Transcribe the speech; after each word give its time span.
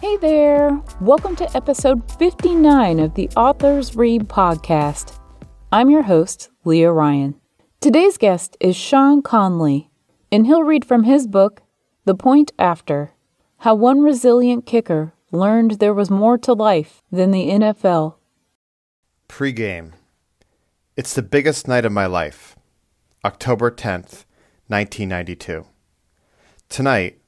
Hey 0.00 0.16
there! 0.16 0.80
Welcome 1.02 1.36
to 1.36 1.54
episode 1.54 2.10
59 2.12 3.00
of 3.00 3.12
the 3.12 3.28
Authors 3.36 3.94
Read 3.94 4.28
podcast. 4.28 5.20
I'm 5.70 5.90
your 5.90 6.04
host, 6.04 6.48
Leah 6.64 6.90
Ryan. 6.90 7.38
Today's 7.82 8.16
guest 8.16 8.56
is 8.60 8.76
Sean 8.76 9.20
Conley, 9.20 9.90
and 10.32 10.46
he'll 10.46 10.62
read 10.62 10.86
from 10.86 11.02
his 11.04 11.26
book, 11.26 11.60
The 12.06 12.14
Point 12.14 12.50
After 12.58 13.12
How 13.58 13.74
One 13.74 14.00
Resilient 14.00 14.64
Kicker 14.64 15.12
Learned 15.32 15.72
There 15.72 15.92
Was 15.92 16.08
More 16.08 16.38
to 16.38 16.54
Life 16.54 17.02
Than 17.12 17.30
the 17.30 17.50
NFL. 17.50 18.14
Pre-game. 19.28 19.92
It's 20.96 21.12
the 21.12 21.20
biggest 21.20 21.68
night 21.68 21.84
of 21.84 21.92
my 21.92 22.06
life. 22.06 22.56
October 23.22 23.70
10th, 23.70 24.24
1992. 24.68 25.66
Tonight, 26.70 27.19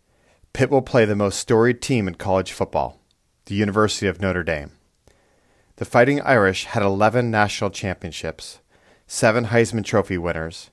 Pitt 0.53 0.71
will 0.71 0.83
play 0.83 1.05
the 1.05 1.17
most 1.17 1.39
storied 1.39 1.81
team 1.81 2.07
in 2.07 2.15
college 2.17 2.53
football, 2.53 3.01
the 3.47 3.55
University 3.55 4.07
of 4.07 4.21
Notre 4.21 4.43
Dame. 4.43 4.73
The 5.77 5.87
Fighting 5.87 6.21
Irish 6.21 6.67
had 6.67 6.83
11 6.83 7.31
national 7.31 7.71
championships, 7.71 8.61
seven 9.07 9.47
Heisman 9.47 9.85
Trophy 9.85 10.19
winners, 10.19 10.71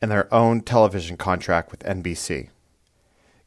and 0.00 0.10
their 0.10 0.32
own 0.34 0.60
television 0.60 1.16
contract 1.16 1.70
with 1.70 1.84
NBC. 1.84 2.48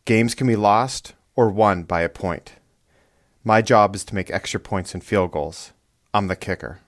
Games 0.06 0.34
can 0.34 0.48
be 0.48 0.56
lost 0.56 1.14
or 1.36 1.50
won 1.50 1.84
by 1.84 2.02
a 2.02 2.10
point. 2.10 2.54
My 3.44 3.62
job 3.62 3.96
is 3.96 4.06
to 4.06 4.16
make 4.16 4.32
extra 4.32 4.60
points 4.60 4.94
and 4.94 5.04
field 5.04 5.32
goals. 5.32 5.74
I'm 6.14 6.28
the 6.28 6.38
kicker. 6.38 6.80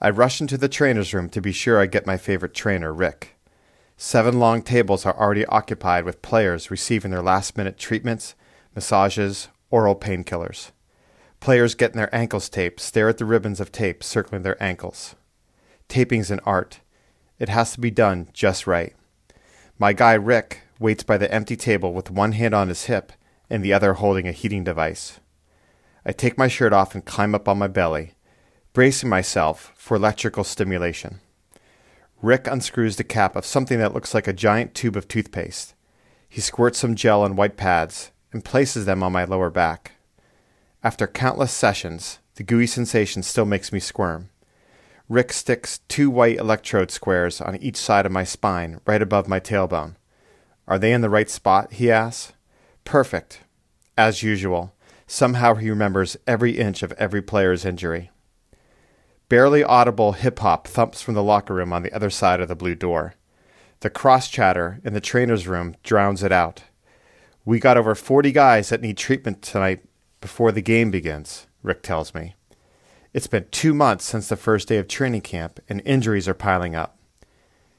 I 0.00 0.08
rush 0.08 0.40
into 0.40 0.56
the 0.56 0.68
trainer's 0.68 1.12
room 1.12 1.28
to 1.28 1.42
be 1.42 1.52
sure 1.52 1.78
I 1.78 1.84
get 1.84 2.06
my 2.06 2.16
favorite 2.16 2.54
trainer, 2.54 2.94
Rick. 2.94 3.36
Seven 4.02 4.38
long 4.38 4.62
tables 4.62 5.04
are 5.04 5.14
already 5.14 5.44
occupied 5.44 6.06
with 6.06 6.22
players 6.22 6.70
receiving 6.70 7.10
their 7.10 7.20
last 7.20 7.58
minute 7.58 7.76
treatments, 7.76 8.34
massages, 8.74 9.48
oral 9.70 9.94
painkillers. 9.94 10.70
Players 11.38 11.74
getting 11.74 11.98
their 11.98 12.14
ankles 12.14 12.48
taped 12.48 12.80
stare 12.80 13.10
at 13.10 13.18
the 13.18 13.26
ribbons 13.26 13.60
of 13.60 13.70
tape 13.70 14.02
circling 14.02 14.40
their 14.40 14.60
ankles. 14.60 15.16
Taping's 15.88 16.30
an 16.30 16.40
art. 16.46 16.80
It 17.38 17.50
has 17.50 17.74
to 17.74 17.80
be 17.80 17.90
done 17.90 18.30
just 18.32 18.66
right. 18.66 18.94
My 19.78 19.92
guy 19.92 20.14
Rick 20.14 20.62
waits 20.78 21.02
by 21.02 21.18
the 21.18 21.30
empty 21.30 21.54
table 21.54 21.92
with 21.92 22.10
one 22.10 22.32
hand 22.32 22.54
on 22.54 22.68
his 22.68 22.86
hip 22.86 23.12
and 23.50 23.62
the 23.62 23.74
other 23.74 23.92
holding 23.92 24.26
a 24.26 24.32
heating 24.32 24.64
device. 24.64 25.20
I 26.06 26.12
take 26.12 26.38
my 26.38 26.48
shirt 26.48 26.72
off 26.72 26.94
and 26.94 27.04
climb 27.04 27.34
up 27.34 27.46
on 27.46 27.58
my 27.58 27.68
belly, 27.68 28.14
bracing 28.72 29.10
myself 29.10 29.74
for 29.76 29.94
electrical 29.94 30.42
stimulation. 30.42 31.20
Rick 32.22 32.46
unscrews 32.46 32.96
the 32.96 33.04
cap 33.04 33.34
of 33.34 33.46
something 33.46 33.78
that 33.78 33.94
looks 33.94 34.12
like 34.12 34.28
a 34.28 34.32
giant 34.32 34.74
tube 34.74 34.96
of 34.96 35.08
toothpaste. 35.08 35.74
He 36.28 36.40
squirts 36.40 36.78
some 36.78 36.94
gel 36.94 37.22
on 37.22 37.34
white 37.34 37.56
pads 37.56 38.10
and 38.32 38.44
places 38.44 38.84
them 38.84 39.02
on 39.02 39.12
my 39.12 39.24
lower 39.24 39.50
back. 39.50 39.92
After 40.82 41.06
countless 41.06 41.52
sessions, 41.52 42.18
the 42.34 42.42
gooey 42.42 42.66
sensation 42.66 43.22
still 43.22 43.46
makes 43.46 43.72
me 43.72 43.80
squirm. 43.80 44.28
Rick 45.08 45.32
sticks 45.32 45.80
two 45.88 46.10
white 46.10 46.36
electrode 46.36 46.90
squares 46.90 47.40
on 47.40 47.56
each 47.56 47.76
side 47.76 48.06
of 48.06 48.12
my 48.12 48.24
spine, 48.24 48.80
right 48.86 49.02
above 49.02 49.26
my 49.26 49.40
tailbone. 49.40 49.96
Are 50.68 50.78
they 50.78 50.92
in 50.92 51.00
the 51.00 51.10
right 51.10 51.28
spot? 51.28 51.72
he 51.72 51.90
asks. 51.90 52.32
Perfect. 52.84 53.40
As 53.98 54.22
usual, 54.22 54.72
somehow 55.06 55.54
he 55.54 55.68
remembers 55.68 56.16
every 56.26 56.58
inch 56.58 56.82
of 56.82 56.92
every 56.92 57.22
player's 57.22 57.64
injury. 57.64 58.10
Barely 59.30 59.62
audible 59.62 60.10
hip 60.10 60.40
hop 60.40 60.66
thumps 60.66 61.00
from 61.02 61.14
the 61.14 61.22
locker 61.22 61.54
room 61.54 61.72
on 61.72 61.84
the 61.84 61.92
other 61.92 62.10
side 62.10 62.40
of 62.40 62.48
the 62.48 62.56
blue 62.56 62.74
door. 62.74 63.14
The 63.78 63.88
cross 63.88 64.28
chatter 64.28 64.80
in 64.82 64.92
the 64.92 65.00
trainer's 65.00 65.46
room 65.46 65.76
drowns 65.84 66.24
it 66.24 66.32
out. 66.32 66.64
We 67.44 67.60
got 67.60 67.76
over 67.76 67.94
40 67.94 68.32
guys 68.32 68.70
that 68.70 68.80
need 68.80 68.96
treatment 68.96 69.40
tonight 69.40 69.84
before 70.20 70.50
the 70.50 70.60
game 70.60 70.90
begins, 70.90 71.46
Rick 71.62 71.84
tells 71.84 72.12
me. 72.12 72.34
It's 73.14 73.28
been 73.28 73.46
two 73.52 73.72
months 73.72 74.04
since 74.04 74.28
the 74.28 74.34
first 74.34 74.66
day 74.66 74.78
of 74.78 74.88
training 74.88 75.20
camp, 75.20 75.60
and 75.68 75.80
injuries 75.84 76.26
are 76.26 76.34
piling 76.34 76.74
up. 76.74 76.98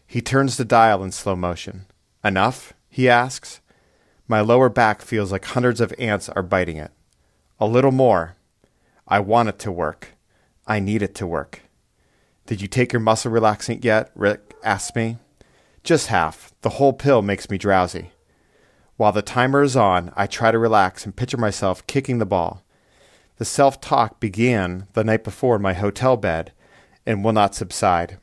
He 0.07 0.21
turns 0.21 0.55
the 0.55 0.63
dial 0.63 1.03
in 1.03 1.11
slow 1.11 1.35
motion. 1.35 1.85
Enough? 2.23 2.71
he 2.89 3.09
asks. 3.09 3.59
My 4.25 4.39
lower 4.39 4.69
back 4.69 5.01
feels 5.01 5.33
like 5.33 5.43
hundreds 5.43 5.81
of 5.81 5.93
ants 5.99 6.29
are 6.29 6.43
biting 6.43 6.77
it. 6.77 6.91
A 7.59 7.67
little 7.67 7.91
more. 7.91 8.37
I 9.05 9.19
want 9.19 9.49
it 9.49 9.59
to 9.59 9.71
work. 9.71 10.13
I 10.71 10.79
need 10.79 11.01
it 11.01 11.13
to 11.15 11.27
work. 11.27 11.63
Did 12.45 12.61
you 12.61 12.69
take 12.69 12.93
your 12.93 13.01
muscle 13.01 13.29
relaxant 13.29 13.83
yet? 13.83 14.09
Rick 14.15 14.55
asked 14.63 14.95
me. 14.95 15.17
Just 15.83 16.07
half. 16.07 16.53
The 16.61 16.69
whole 16.69 16.93
pill 16.93 17.21
makes 17.21 17.49
me 17.49 17.57
drowsy. 17.57 18.11
While 18.95 19.11
the 19.11 19.21
timer 19.21 19.63
is 19.63 19.75
on, 19.75 20.13
I 20.15 20.27
try 20.27 20.49
to 20.49 20.57
relax 20.57 21.03
and 21.03 21.13
picture 21.13 21.35
myself 21.35 21.85
kicking 21.87 22.19
the 22.19 22.25
ball. 22.25 22.63
The 23.35 23.43
self 23.43 23.81
talk 23.81 24.21
began 24.21 24.87
the 24.93 25.03
night 25.03 25.25
before 25.25 25.57
in 25.57 25.61
my 25.61 25.73
hotel 25.73 26.15
bed 26.15 26.53
and 27.05 27.21
will 27.21 27.33
not 27.33 27.53
subside. 27.53 28.17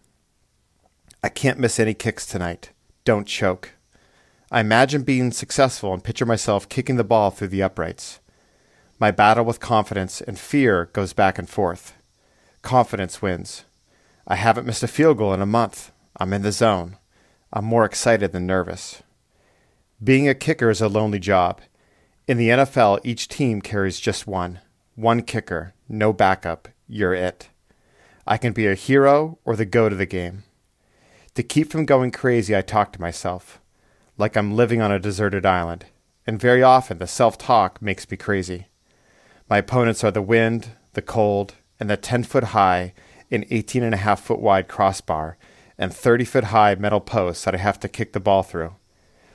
I 1.23 1.29
can't 1.29 1.59
miss 1.59 1.79
any 1.79 1.93
kicks 1.93 2.25
tonight. 2.25 2.71
Don't 3.05 3.27
choke. 3.27 3.73
I 4.51 4.61
imagine 4.61 5.03
being 5.03 5.33
successful 5.33 5.93
and 5.93 6.03
picture 6.03 6.25
myself 6.25 6.67
kicking 6.67 6.97
the 6.97 7.05
ball 7.05 7.31
through 7.31 7.49
the 7.49 7.63
uprights. 7.63 8.21
My 8.99 9.11
battle 9.11 9.45
with 9.45 9.61
confidence 9.61 10.23
and 10.23 10.39
fear 10.39 10.87
goes 10.95 11.13
back 11.13 11.39
and 11.39 11.47
forth. 11.47 11.93
Confidence 12.63 13.23
wins. 13.23 13.65
I 14.27 14.37
haven't 14.37 14.67
missed 14.67 14.83
a 14.83 14.89
field 14.89 15.19
goal 15.19 15.33
in 15.33 15.41
a 15.41 15.47
month. 15.47 15.93
I'm 16.19 16.33
in 16.33 16.43
the 16.43 16.53
zone. 16.53 16.97
I'm 17.53 17.65
more 17.65 17.85
excited 17.85 18.33
than 18.33 18.47
nervous. 18.47 19.03
Being 20.03 20.29
a 20.29 20.35
kicker 20.35 20.69
is 20.69 20.81
a 20.81 20.89
lonely 20.89 21.19
job. 21.19 21.61
In 22.27 22.37
the 22.37 22.51
NFL, 22.51 23.01
each 23.05 23.29
team 23.29 23.63
carries 23.63 23.99
just 23.99 24.27
one. 24.27 24.61
One 24.97 25.23
kicker, 25.23 25.75
no 25.89 26.13
backup. 26.13 26.69
You're 26.87 27.15
it. 27.15 27.49
I 28.27 28.37
can 28.37 28.53
be 28.53 28.67
a 28.67 28.75
hero 28.75 29.39
or 29.45 29.57
the 29.57 29.65
goat 29.65 29.93
of 29.93 29.99
the 29.99 30.07
game. 30.07 30.43
To 31.35 31.43
keep 31.43 31.71
from 31.71 31.87
going 31.87 32.11
crazy, 32.11 32.55
I 32.55 32.63
talk 32.63 32.93
to 32.93 33.01
myself, 33.01 33.61
like 34.19 34.37
I'm 34.37 34.57
living 34.57 34.83
on 34.83 34.91
a 34.91 34.99
deserted 34.99 35.47
island, 35.47 35.87
and 36.27 36.41
very 36.41 36.63
often 36.63 36.99
the 36.99 37.07
self 37.07 37.39
talk 37.39 37.81
makes 37.81 38.11
me 38.11 38.17
crazy. 38.17 38.67
My 39.49 39.59
opponents 39.59 40.05
are 40.05 40.11
the 40.11 40.21
wind, 40.21 40.73
the 40.93 41.01
cold, 41.01 41.55
and 41.81 41.89
the 41.89 41.97
10 41.97 42.25
foot 42.25 42.45
high 42.45 42.93
and 43.31 43.45
18 43.51 43.83
and 43.83 43.95
a 43.95 43.99
half 43.99 44.21
foot 44.21 44.41
wide 44.41 44.69
crossbar 44.69 45.37
and 45.77 45.95
30 45.95 46.25
foot 46.25 46.45
high 46.45 46.75
metal 46.75 47.01
posts 47.01 47.45
that 47.45 47.55
I 47.55 47.59
have 47.59 47.79
to 47.81 47.89
kick 47.89 48.13
the 48.13 48.21
ball 48.21 48.43
through, 48.43 48.75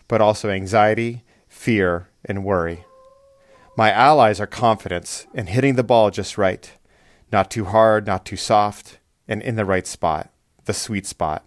but 0.08 0.22
also 0.22 0.50
anxiety, 0.50 1.24
fear, 1.48 2.10
and 2.26 2.44
worry. 2.44 2.86
My 3.78 3.92
allies 3.92 4.40
are 4.40 4.48
confidence 4.48 5.26
in 5.34 5.48
hitting 5.48 5.76
the 5.76 5.84
ball 5.84 6.12
just 6.12 6.38
right, 6.38 6.72
not 7.32 7.50
too 7.50 7.66
hard, 7.66 8.06
not 8.06 8.26
too 8.26 8.36
soft, 8.36 9.00
and 9.28 9.42
in 9.42 9.56
the 9.56 9.66
right 9.66 9.88
spot, 9.88 10.30
the 10.66 10.74
sweet 10.74 11.08
spot. 11.08 11.46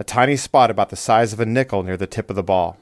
A 0.00 0.04
tiny 0.04 0.36
spot 0.36 0.70
about 0.70 0.90
the 0.90 0.96
size 0.96 1.32
of 1.32 1.40
a 1.40 1.46
nickel 1.46 1.82
near 1.82 1.96
the 1.96 2.06
tip 2.06 2.30
of 2.30 2.36
the 2.36 2.42
ball. 2.42 2.78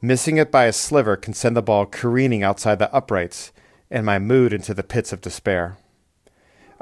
Missing 0.00 0.36
it 0.36 0.50
by 0.50 0.64
a 0.64 0.72
sliver 0.72 1.16
can 1.16 1.34
send 1.34 1.56
the 1.56 1.62
ball 1.62 1.86
careening 1.86 2.42
outside 2.42 2.78
the 2.78 2.94
uprights 2.94 3.52
and 3.90 4.04
my 4.04 4.18
mood 4.18 4.52
into 4.52 4.74
the 4.74 4.82
pits 4.82 5.12
of 5.12 5.20
despair. 5.20 5.76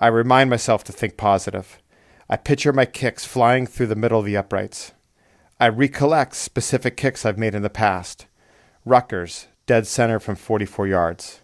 I 0.03 0.09
remind 0.09 0.51
myself 0.51 0.83
to 0.85 0.93
think 0.93 1.17
positive. 1.17 1.79
I 2.29 2.37
picture 2.37 2.73
my 2.73 2.87
kicks 2.87 3.25
flying 3.25 3.69
through 3.69 3.87
the 3.87 3.95
middle 3.95 4.19
of 4.19 4.27
the 4.27 4.37
uprights. 4.37 4.91
I 5.61 5.69
recollect 5.69 6.35
specific 6.35 6.97
kicks 6.97 7.25
I've 7.25 7.39
made 7.39 7.55
in 7.55 7.63
the 7.63 7.71
past. 7.71 8.27
Rutgers, 8.85 9.47
dead 9.65 9.87
center 9.87 10.19
from 10.19 10.35
44 10.35 10.89
yards. 10.89 11.41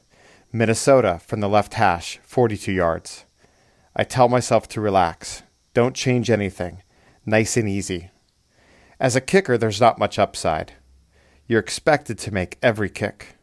Minnesota, 0.53 1.21
from 1.25 1.39
the 1.39 1.49
left 1.49 1.75
hash, 1.75 2.19
42 2.25 2.73
yards. 2.73 3.27
I 3.95 4.03
tell 4.03 4.29
myself 4.29 4.67
to 4.71 4.81
relax. 4.81 5.45
Don't 5.73 5.95
change 5.95 6.29
anything. 6.29 6.83
Nice 7.25 7.57
and 7.57 7.69
easy. 7.69 8.11
As 8.99 9.15
a 9.15 9.21
kicker, 9.21 9.57
there's 9.57 9.81
not 9.81 10.01
much 10.01 10.19
upside. 10.19 10.73
You're 11.47 11.61
expected 11.61 12.19
to 12.19 12.35
make 12.35 12.59
every 12.61 12.91
kick. 12.91 13.37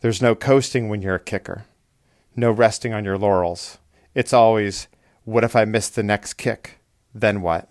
There's 0.00 0.22
no 0.22 0.34
coasting 0.34 0.88
when 0.88 1.02
you're 1.02 1.16
a 1.16 1.20
kicker, 1.20 1.66
no 2.34 2.50
resting 2.50 2.94
on 2.94 3.04
your 3.04 3.18
laurels. 3.18 3.76
It's 4.18 4.32
always, 4.32 4.88
what 5.22 5.44
if 5.44 5.54
I 5.54 5.64
miss 5.64 5.88
the 5.88 6.02
next 6.02 6.34
kick? 6.34 6.80
Then 7.14 7.40
what? 7.40 7.68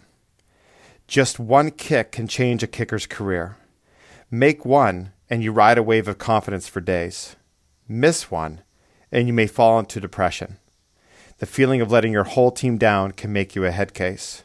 Just 1.05 1.39
one 1.39 1.71
kick 1.71 2.13
can 2.13 2.25
change 2.25 2.63
a 2.63 2.67
kicker's 2.67 3.05
career. 3.05 3.57
Make 4.31 4.63
one, 4.63 5.11
and 5.29 5.43
you 5.43 5.51
ride 5.51 5.77
a 5.77 5.83
wave 5.83 6.07
of 6.07 6.19
confidence 6.19 6.65
for 6.69 6.79
days. 6.79 7.35
Miss 7.85 8.31
one, 8.31 8.61
and 9.11 9.27
you 9.27 9.33
may 9.33 9.45
fall 9.45 9.77
into 9.77 9.99
depression. 9.99 10.55
The 11.39 11.45
feeling 11.45 11.81
of 11.81 11.91
letting 11.91 12.13
your 12.13 12.23
whole 12.23 12.51
team 12.51 12.77
down 12.77 13.11
can 13.11 13.33
make 13.33 13.53
you 13.53 13.65
a 13.65 13.71
head 13.71 13.93
case. 13.93 14.43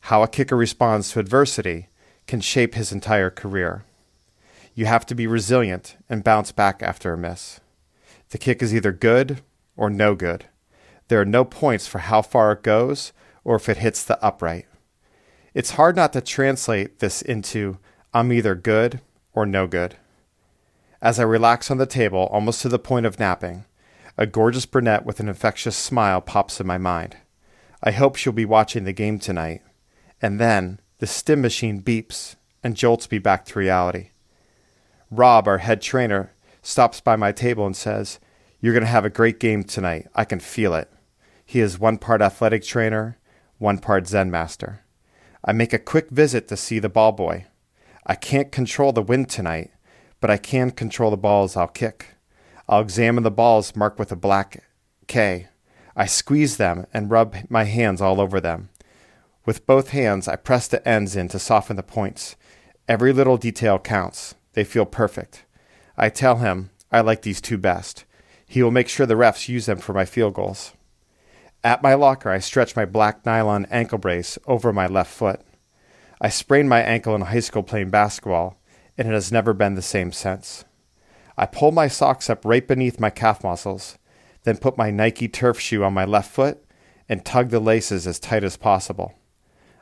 How 0.00 0.24
a 0.24 0.26
kicker 0.26 0.56
responds 0.56 1.12
to 1.12 1.20
adversity 1.20 1.90
can 2.26 2.40
shape 2.40 2.74
his 2.74 2.90
entire 2.90 3.30
career. 3.30 3.84
You 4.74 4.86
have 4.86 5.06
to 5.06 5.14
be 5.14 5.28
resilient 5.28 5.96
and 6.10 6.24
bounce 6.24 6.50
back 6.50 6.82
after 6.82 7.12
a 7.12 7.16
miss. 7.16 7.60
The 8.30 8.38
kick 8.38 8.60
is 8.64 8.74
either 8.74 8.90
good 8.90 9.42
or 9.76 9.88
no 9.88 10.16
good. 10.16 10.46
There 11.08 11.20
are 11.20 11.26
no 11.26 11.44
points 11.44 11.86
for 11.86 11.98
how 11.98 12.22
far 12.22 12.52
it 12.52 12.62
goes 12.62 13.12
or 13.44 13.56
if 13.56 13.68
it 13.68 13.78
hits 13.78 14.02
the 14.02 14.22
upright. 14.24 14.66
It's 15.52 15.72
hard 15.72 15.96
not 15.96 16.12
to 16.14 16.20
translate 16.20 16.98
this 16.98 17.22
into 17.22 17.78
I'm 18.12 18.32
either 18.32 18.54
good 18.54 19.00
or 19.32 19.46
no 19.46 19.66
good. 19.66 19.96
As 21.02 21.20
I 21.20 21.24
relax 21.24 21.70
on 21.70 21.78
the 21.78 21.86
table, 21.86 22.28
almost 22.32 22.62
to 22.62 22.68
the 22.68 22.78
point 22.78 23.06
of 23.06 23.18
napping, 23.18 23.64
a 24.16 24.26
gorgeous 24.26 24.66
brunette 24.66 25.04
with 25.04 25.20
an 25.20 25.28
infectious 25.28 25.76
smile 25.76 26.20
pops 26.20 26.60
in 26.60 26.66
my 26.66 26.78
mind. 26.78 27.16
I 27.82 27.90
hope 27.90 28.16
she'll 28.16 28.32
be 28.32 28.44
watching 28.46 28.84
the 28.84 28.92
game 28.92 29.18
tonight. 29.18 29.60
And 30.22 30.40
then 30.40 30.80
the 30.98 31.06
stim 31.06 31.42
machine 31.42 31.82
beeps 31.82 32.36
and 32.62 32.76
jolts 32.76 33.10
me 33.10 33.18
back 33.18 33.44
to 33.46 33.58
reality. 33.58 34.10
Rob, 35.10 35.46
our 35.46 35.58
head 35.58 35.82
trainer, 35.82 36.32
stops 36.62 37.00
by 37.00 37.16
my 37.16 37.30
table 37.30 37.66
and 37.66 37.76
says, 37.76 38.18
You're 38.60 38.72
going 38.72 38.84
to 38.84 38.88
have 38.88 39.04
a 39.04 39.10
great 39.10 39.38
game 39.38 39.64
tonight. 39.64 40.08
I 40.14 40.24
can 40.24 40.40
feel 40.40 40.74
it. 40.74 40.90
He 41.44 41.60
is 41.60 41.78
one 41.78 41.98
part 41.98 42.22
athletic 42.22 42.62
trainer, 42.64 43.18
one 43.58 43.78
part 43.78 44.06
Zen 44.06 44.30
master. 44.30 44.84
I 45.44 45.52
make 45.52 45.72
a 45.72 45.78
quick 45.78 46.10
visit 46.10 46.48
to 46.48 46.56
see 46.56 46.78
the 46.78 46.88
ball 46.88 47.12
boy. 47.12 47.46
I 48.06 48.14
can't 48.14 48.52
control 48.52 48.92
the 48.92 49.02
wind 49.02 49.28
tonight, 49.28 49.70
but 50.20 50.30
I 50.30 50.36
can 50.36 50.70
control 50.70 51.10
the 51.10 51.16
balls 51.16 51.56
I'll 51.56 51.68
kick. 51.68 52.08
I'll 52.68 52.80
examine 52.80 53.24
the 53.24 53.30
balls 53.30 53.76
marked 53.76 53.98
with 53.98 54.10
a 54.10 54.16
black 54.16 54.64
K. 55.06 55.48
I 55.94 56.06
squeeze 56.06 56.56
them 56.56 56.86
and 56.92 57.10
rub 57.10 57.36
my 57.48 57.64
hands 57.64 58.00
all 58.00 58.20
over 58.20 58.40
them. 58.40 58.70
With 59.44 59.66
both 59.66 59.90
hands, 59.90 60.26
I 60.26 60.36
press 60.36 60.66
the 60.66 60.86
ends 60.88 61.14
in 61.14 61.28
to 61.28 61.38
soften 61.38 61.76
the 61.76 61.82
points. 61.82 62.36
Every 62.88 63.12
little 63.12 63.36
detail 63.36 63.78
counts. 63.78 64.34
They 64.54 64.64
feel 64.64 64.86
perfect. 64.86 65.44
I 65.96 66.08
tell 66.08 66.36
him 66.36 66.70
I 66.90 67.00
like 67.00 67.22
these 67.22 67.40
two 67.40 67.58
best. 67.58 68.04
He 68.46 68.62
will 68.62 68.70
make 68.70 68.88
sure 68.88 69.04
the 69.04 69.14
refs 69.14 69.48
use 69.48 69.66
them 69.66 69.78
for 69.78 69.92
my 69.92 70.04
field 70.04 70.34
goals. 70.34 70.72
At 71.64 71.82
my 71.82 71.94
locker, 71.94 72.28
I 72.28 72.40
stretch 72.40 72.76
my 72.76 72.84
black 72.84 73.24
nylon 73.24 73.66
ankle 73.70 73.96
brace 73.96 74.38
over 74.46 74.70
my 74.70 74.86
left 74.86 75.10
foot. 75.10 75.40
I 76.20 76.28
sprained 76.28 76.68
my 76.68 76.82
ankle 76.82 77.14
in 77.14 77.22
high 77.22 77.40
school 77.40 77.62
playing 77.62 77.88
basketball, 77.88 78.60
and 78.98 79.08
it 79.08 79.14
has 79.14 79.32
never 79.32 79.54
been 79.54 79.74
the 79.74 79.80
same 79.80 80.12
since. 80.12 80.66
I 81.38 81.46
pull 81.46 81.72
my 81.72 81.88
socks 81.88 82.28
up 82.28 82.44
right 82.44 82.68
beneath 82.68 83.00
my 83.00 83.08
calf 83.08 83.42
muscles, 83.42 83.96
then 84.42 84.58
put 84.58 84.76
my 84.76 84.90
Nike 84.90 85.26
turf 85.26 85.58
shoe 85.58 85.82
on 85.82 85.94
my 85.94 86.04
left 86.04 86.30
foot 86.30 86.62
and 87.08 87.24
tug 87.24 87.48
the 87.48 87.60
laces 87.60 88.06
as 88.06 88.18
tight 88.18 88.44
as 88.44 88.58
possible. 88.58 89.14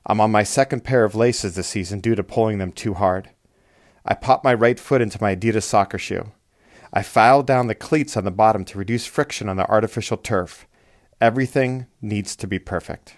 I'm 0.06 0.20
on 0.20 0.30
my 0.30 0.44
second 0.44 0.84
pair 0.84 1.04
of 1.04 1.16
laces 1.16 1.56
this 1.56 1.66
season 1.66 1.98
due 1.98 2.14
to 2.14 2.22
pulling 2.22 2.58
them 2.58 2.70
too 2.70 2.94
hard. 2.94 3.30
I 4.04 4.14
pop 4.14 4.44
my 4.44 4.54
right 4.54 4.78
foot 4.78 5.02
into 5.02 5.20
my 5.20 5.34
Adidas 5.34 5.64
soccer 5.64 5.98
shoe. 5.98 6.30
I 6.92 7.02
file 7.02 7.42
down 7.42 7.66
the 7.66 7.74
cleats 7.74 8.16
on 8.16 8.22
the 8.24 8.30
bottom 8.30 8.64
to 8.66 8.78
reduce 8.78 9.04
friction 9.06 9.48
on 9.48 9.56
the 9.56 9.68
artificial 9.68 10.16
turf. 10.16 10.68
Everything 11.22 11.86
needs 12.00 12.34
to 12.34 12.48
be 12.48 12.58
perfect. 12.58 13.14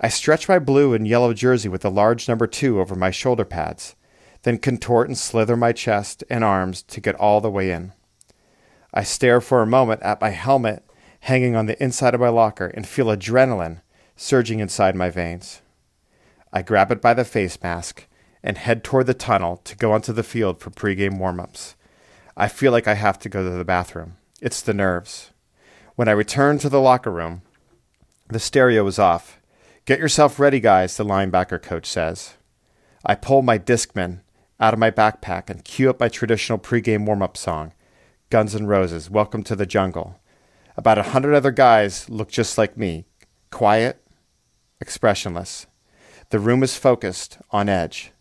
I 0.00 0.06
stretch 0.06 0.48
my 0.48 0.60
blue 0.60 0.94
and 0.94 1.08
yellow 1.08 1.34
jersey 1.34 1.68
with 1.68 1.84
a 1.84 1.88
large 1.88 2.28
number 2.28 2.46
two 2.46 2.78
over 2.78 2.94
my 2.94 3.10
shoulder 3.10 3.44
pads, 3.44 3.96
then 4.44 4.56
contort 4.56 5.08
and 5.08 5.18
slither 5.18 5.56
my 5.56 5.72
chest 5.72 6.22
and 6.30 6.44
arms 6.44 6.80
to 6.84 7.00
get 7.00 7.16
all 7.16 7.40
the 7.40 7.50
way 7.50 7.72
in. 7.72 7.92
I 8.94 9.02
stare 9.02 9.40
for 9.40 9.62
a 9.62 9.66
moment 9.66 10.00
at 10.02 10.20
my 10.20 10.30
helmet 10.30 10.84
hanging 11.22 11.56
on 11.56 11.66
the 11.66 11.82
inside 11.82 12.14
of 12.14 12.20
my 12.20 12.28
locker 12.28 12.66
and 12.68 12.86
feel 12.86 13.06
adrenaline 13.06 13.80
surging 14.14 14.60
inside 14.60 14.94
my 14.94 15.10
veins. 15.10 15.60
I 16.52 16.62
grab 16.62 16.92
it 16.92 17.02
by 17.02 17.14
the 17.14 17.24
face 17.24 17.60
mask 17.64 18.06
and 18.44 18.56
head 18.56 18.84
toward 18.84 19.08
the 19.08 19.14
tunnel 19.14 19.56
to 19.64 19.74
go 19.74 19.90
onto 19.90 20.12
the 20.12 20.22
field 20.22 20.60
for 20.60 20.70
pregame 20.70 21.18
warm-ups. 21.18 21.74
I 22.36 22.46
feel 22.46 22.70
like 22.70 22.86
I 22.86 22.94
have 22.94 23.18
to 23.18 23.28
go 23.28 23.42
to 23.42 23.50
the 23.50 23.64
bathroom. 23.64 24.18
It's 24.40 24.62
the 24.62 24.72
nerves. 24.72 25.31
When 25.94 26.08
I 26.08 26.12
return 26.12 26.56
to 26.58 26.70
the 26.70 26.80
locker 26.80 27.10
room, 27.10 27.42
the 28.26 28.38
stereo 28.38 28.86
is 28.86 28.98
off. 28.98 29.42
Get 29.84 29.98
yourself 29.98 30.40
ready, 30.40 30.58
guys, 30.58 30.96
the 30.96 31.04
linebacker 31.04 31.60
coach 31.60 31.84
says. 31.84 32.34
I 33.04 33.14
pull 33.14 33.42
my 33.42 33.58
Discman 33.58 34.20
out 34.58 34.72
of 34.72 34.80
my 34.80 34.90
backpack 34.90 35.50
and 35.50 35.62
cue 35.62 35.90
up 35.90 36.00
my 36.00 36.08
traditional 36.08 36.58
pregame 36.58 37.04
warm-up 37.04 37.36
song, 37.36 37.74
Guns 38.30 38.54
N' 38.54 38.66
Roses, 38.66 39.10
Welcome 39.10 39.42
to 39.42 39.54
the 39.54 39.66
Jungle. 39.66 40.18
About 40.78 40.96
a 40.96 41.10
hundred 41.10 41.34
other 41.34 41.50
guys 41.50 42.08
look 42.08 42.30
just 42.30 42.56
like 42.56 42.78
me, 42.78 43.04
quiet, 43.50 44.02
expressionless. 44.80 45.66
The 46.30 46.38
room 46.38 46.62
is 46.62 46.74
focused, 46.74 47.36
on 47.50 47.68
edge. 47.68 48.12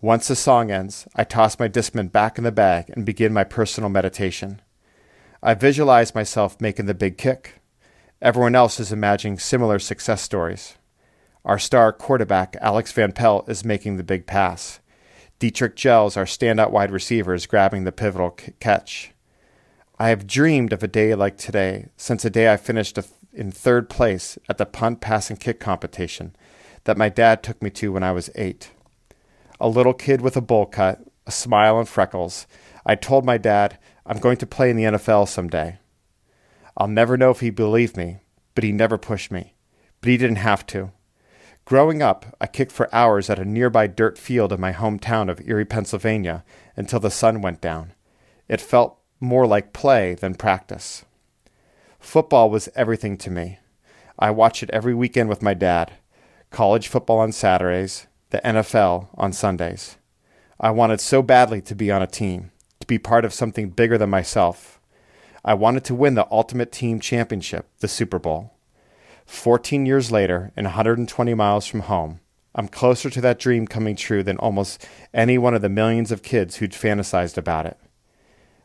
Once 0.00 0.26
the 0.26 0.34
song 0.34 0.72
ends, 0.72 1.06
I 1.14 1.22
toss 1.22 1.60
my 1.60 1.68
Discman 1.68 2.10
back 2.10 2.38
in 2.38 2.44
the 2.44 2.50
bag 2.50 2.90
and 2.90 3.06
begin 3.06 3.32
my 3.32 3.44
personal 3.44 3.88
meditation. 3.88 4.60
I 5.42 5.54
visualize 5.54 6.14
myself 6.14 6.60
making 6.60 6.86
the 6.86 6.94
big 6.94 7.16
kick. 7.16 7.60
Everyone 8.20 8.54
else 8.54 8.78
is 8.78 8.92
imagining 8.92 9.38
similar 9.38 9.78
success 9.78 10.20
stories. 10.20 10.76
Our 11.46 11.58
star 11.58 11.94
quarterback, 11.94 12.56
Alex 12.60 12.92
Van 12.92 13.12
Pelt, 13.12 13.48
is 13.48 13.64
making 13.64 13.96
the 13.96 14.02
big 14.02 14.26
pass. 14.26 14.80
Dietrich 15.38 15.76
Jells, 15.76 16.18
our 16.18 16.26
standout 16.26 16.70
wide 16.70 16.90
receiver, 16.90 17.32
is 17.32 17.46
grabbing 17.46 17.84
the 17.84 17.92
pivotal 17.92 18.36
c- 18.38 18.52
catch. 18.60 19.12
I 19.98 20.10
have 20.10 20.26
dreamed 20.26 20.74
of 20.74 20.82
a 20.82 20.88
day 20.88 21.14
like 21.14 21.38
today 21.38 21.86
since 21.96 22.22
the 22.22 22.28
day 22.28 22.52
I 22.52 22.58
finished 22.58 22.98
in 23.32 23.50
third 23.50 23.88
place 23.88 24.38
at 24.50 24.58
the 24.58 24.66
punt, 24.66 25.00
pass, 25.00 25.30
and 25.30 25.40
kick 25.40 25.58
competition 25.58 26.36
that 26.84 26.98
my 26.98 27.08
dad 27.08 27.42
took 27.42 27.62
me 27.62 27.70
to 27.70 27.92
when 27.92 28.02
I 28.02 28.12
was 28.12 28.28
eight. 28.34 28.72
A 29.58 29.68
little 29.68 29.94
kid 29.94 30.20
with 30.20 30.36
a 30.36 30.42
bowl 30.42 30.66
cut, 30.66 31.00
a 31.26 31.30
smile 31.30 31.78
and 31.78 31.88
freckles, 31.88 32.46
I 32.84 32.94
told 32.94 33.24
my 33.24 33.38
dad, 33.38 33.78
I'm 34.10 34.18
going 34.18 34.38
to 34.38 34.46
play 34.46 34.70
in 34.70 34.76
the 34.76 34.82
NFL 34.98 35.28
someday. 35.28 35.78
I'll 36.76 36.88
never 36.88 37.16
know 37.16 37.30
if 37.30 37.38
he 37.38 37.50
believed 37.50 37.96
me, 37.96 38.18
but 38.56 38.64
he 38.64 38.72
never 38.72 38.98
pushed 38.98 39.30
me. 39.30 39.54
But 40.00 40.10
he 40.10 40.16
didn't 40.16 40.38
have 40.38 40.66
to. 40.66 40.90
Growing 41.64 42.02
up, 42.02 42.34
I 42.40 42.48
kicked 42.48 42.72
for 42.72 42.92
hours 42.92 43.30
at 43.30 43.38
a 43.38 43.44
nearby 43.44 43.86
dirt 43.86 44.18
field 44.18 44.52
in 44.52 44.60
my 44.60 44.72
hometown 44.72 45.30
of 45.30 45.40
Erie, 45.48 45.64
Pennsylvania, 45.64 46.42
until 46.74 46.98
the 46.98 47.08
sun 47.08 47.40
went 47.40 47.60
down. 47.60 47.92
It 48.48 48.60
felt 48.60 48.98
more 49.20 49.46
like 49.46 49.72
play 49.72 50.14
than 50.14 50.34
practice. 50.34 51.04
Football 52.00 52.50
was 52.50 52.68
everything 52.74 53.16
to 53.18 53.30
me. 53.30 53.60
I 54.18 54.32
watched 54.32 54.64
it 54.64 54.70
every 54.70 54.92
weekend 54.92 55.28
with 55.28 55.40
my 55.40 55.54
dad 55.54 55.92
college 56.50 56.88
football 56.88 57.20
on 57.20 57.30
Saturdays, 57.30 58.08
the 58.30 58.40
NFL 58.40 59.06
on 59.14 59.32
Sundays. 59.32 59.98
I 60.58 60.72
wanted 60.72 61.00
so 61.00 61.22
badly 61.22 61.60
to 61.62 61.76
be 61.76 61.92
on 61.92 62.02
a 62.02 62.08
team, 62.08 62.50
be 62.90 62.98
part 62.98 63.24
of 63.24 63.32
something 63.32 63.70
bigger 63.70 63.96
than 63.96 64.10
myself. 64.10 64.80
I 65.44 65.54
wanted 65.54 65.84
to 65.84 65.94
win 65.94 66.16
the 66.16 66.26
ultimate 66.30 66.72
team 66.72 67.00
championship, 67.00 67.66
the 67.78 67.88
Super 67.88 68.18
Bowl. 68.18 68.52
14 69.26 69.86
years 69.86 70.10
later, 70.10 70.52
and 70.56 70.66
120 70.66 71.34
miles 71.34 71.66
from 71.66 71.80
home, 71.80 72.18
I'm 72.52 72.66
closer 72.66 73.08
to 73.08 73.20
that 73.20 73.38
dream 73.38 73.68
coming 73.68 73.94
true 73.94 74.24
than 74.24 74.38
almost 74.38 74.84
any 75.14 75.38
one 75.38 75.54
of 75.54 75.62
the 75.62 75.68
millions 75.68 76.10
of 76.10 76.24
kids 76.24 76.56
who'd 76.56 76.72
fantasized 76.72 77.38
about 77.38 77.64
it. 77.64 77.78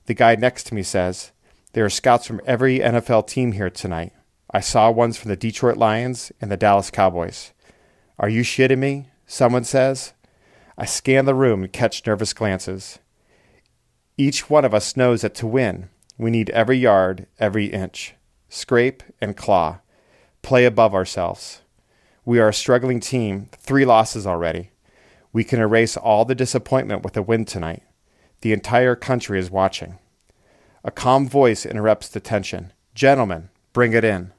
The 0.08 0.16
guy 0.16 0.36
next 0.36 0.64
to 0.66 0.76
me 0.76 0.82
says, 0.82 1.32
There 1.74 1.86
are 1.86 1.90
scouts 1.90 2.26
from 2.26 2.42
every 2.46 2.80
NFL 2.80 3.28
team 3.28 3.52
here 3.52 3.70
tonight. 3.70 4.12
I 4.52 4.60
saw 4.60 4.90
ones 4.90 5.18
from 5.18 5.30
the 5.30 5.36
Detroit 5.36 5.78
Lions 5.78 6.32
and 6.42 6.52
the 6.52 6.58
Dallas 6.58 6.90
Cowboys. 6.90 7.54
Are 8.18 8.30
you 8.30 8.42
shitting 8.42 8.80
me? 8.80 9.10
Someone 9.28 9.64
says. 9.64 10.14
I 10.78 10.86
scan 10.86 11.26
the 11.26 11.36
room 11.36 11.64
and 11.64 11.72
catch 11.72 12.06
nervous 12.08 12.34
glances. 12.34 13.00
Each 14.18 14.50
one 14.50 14.64
of 14.64 14.74
us 14.74 14.96
knows 14.96 15.22
that 15.22 15.36
to 15.36 15.48
win, 15.48 15.90
we 16.18 16.32
need 16.32 16.50
every 16.52 16.78
yard, 16.78 17.28
every 17.40 17.66
inch. 17.66 18.16
Scrape 18.48 19.04
and 19.20 19.36
claw. 19.36 19.80
Play 20.42 20.66
above 20.66 20.94
ourselves. 20.94 21.62
We 22.24 22.40
are 22.40 22.50
a 22.50 22.54
struggling 22.54 23.02
team, 23.02 23.50
three 23.58 23.84
losses 23.84 24.26
already. 24.26 24.72
We 25.34 25.44
can 25.44 25.60
erase 25.60 25.98
all 25.98 26.24
the 26.24 26.34
disappointment 26.34 27.04
with 27.04 27.18
a 27.18 27.22
win 27.22 27.44
tonight. 27.44 27.84
The 28.40 28.54
entire 28.54 28.96
country 28.96 29.38
is 29.38 29.52
watching. 29.52 30.00
A 30.84 30.92
calm 30.92 31.28
voice 31.28 31.66
interrupts 31.66 32.08
the 32.08 32.22
tension. 32.22 32.72
Gentlemen, 32.94 33.50
bring 33.74 33.92
it 33.92 34.06
in. 34.06 34.32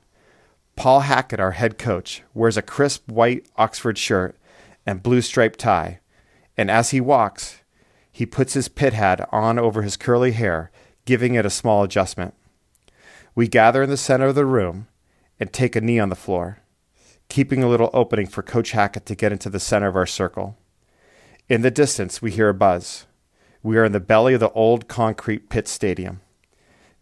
Paul 0.76 1.00
Hackett, 1.00 1.40
our 1.40 1.52
head 1.52 1.76
coach, 1.76 2.22
wears 2.32 2.56
a 2.56 2.62
crisp 2.62 3.10
white 3.10 3.46
Oxford 3.56 3.98
shirt 3.98 4.38
and 4.86 5.02
blue 5.02 5.20
striped 5.20 5.58
tie, 5.58 6.00
and 6.56 6.70
as 6.70 6.90
he 6.90 7.00
walks, 7.00 7.58
he 8.16 8.24
puts 8.24 8.54
his 8.54 8.68
Pitt 8.68 8.94
hat 8.94 9.28
on 9.30 9.58
over 9.58 9.82
his 9.82 9.98
curly 9.98 10.32
hair, 10.32 10.70
giving 11.04 11.34
it 11.34 11.44
a 11.44 11.50
small 11.50 11.82
adjustment. 11.82 12.32
We 13.34 13.46
gather 13.46 13.82
in 13.82 13.90
the 13.90 13.98
center 13.98 14.28
of 14.28 14.34
the 14.34 14.46
room 14.46 14.88
and 15.38 15.52
take 15.52 15.76
a 15.76 15.82
knee 15.82 15.98
on 15.98 16.08
the 16.08 16.16
floor, 16.16 16.60
keeping 17.28 17.62
a 17.62 17.68
little 17.68 17.90
opening 17.92 18.26
for 18.26 18.42
Coach 18.42 18.70
Hackett 18.70 19.04
to 19.04 19.14
get 19.14 19.32
into 19.32 19.50
the 19.50 19.60
center 19.60 19.88
of 19.88 19.96
our 19.96 20.06
circle. 20.06 20.56
In 21.50 21.60
the 21.60 21.70
distance, 21.70 22.22
we 22.22 22.30
hear 22.30 22.48
a 22.48 22.54
buzz. 22.54 23.04
We 23.62 23.76
are 23.76 23.84
in 23.84 23.92
the 23.92 24.00
belly 24.00 24.32
of 24.32 24.40
the 24.40 24.50
old 24.52 24.88
concrete 24.88 25.50
Pitt 25.50 25.68
stadium. 25.68 26.22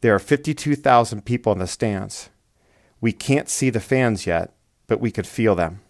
There 0.00 0.16
are 0.16 0.18
52,000 0.18 1.24
people 1.24 1.52
in 1.52 1.60
the 1.60 1.68
stands. 1.68 2.28
We 3.00 3.12
can't 3.12 3.48
see 3.48 3.70
the 3.70 3.78
fans 3.78 4.26
yet, 4.26 4.52
but 4.88 4.98
we 4.98 5.12
could 5.12 5.28
feel 5.28 5.54
them. 5.54 5.80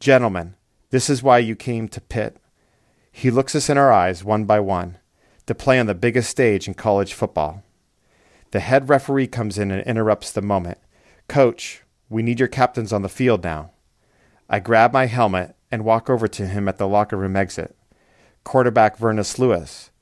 Gentlemen, 0.00 0.54
this 0.90 1.08
is 1.08 1.22
why 1.22 1.38
you 1.38 1.56
came 1.56 1.88
to 1.88 2.00
Pitt. 2.02 2.36
He 3.16 3.30
looks 3.30 3.54
us 3.54 3.70
in 3.70 3.78
our 3.78 3.92
eyes 3.92 4.24
one 4.24 4.44
by 4.44 4.58
one 4.58 4.98
to 5.46 5.54
play 5.54 5.78
on 5.78 5.86
the 5.86 5.94
biggest 5.94 6.28
stage 6.28 6.66
in 6.66 6.74
college 6.74 7.14
football. 7.14 7.62
The 8.50 8.58
head 8.58 8.88
referee 8.88 9.28
comes 9.28 9.56
in 9.56 9.70
and 9.70 9.86
interrupts 9.86 10.32
the 10.32 10.42
moment. 10.42 10.78
Coach, 11.28 11.84
we 12.08 12.24
need 12.24 12.40
your 12.40 12.48
captains 12.48 12.92
on 12.92 13.02
the 13.02 13.08
field 13.08 13.44
now. 13.44 13.70
I 14.50 14.58
grab 14.58 14.92
my 14.92 15.06
helmet 15.06 15.54
and 15.70 15.84
walk 15.84 16.10
over 16.10 16.26
to 16.26 16.48
him 16.48 16.68
at 16.68 16.78
the 16.78 16.88
locker 16.88 17.16
room 17.16 17.36
exit. 17.36 17.76
Quarterback 18.42 18.96
Vernon 18.96 19.24
Lewis. 19.38 19.92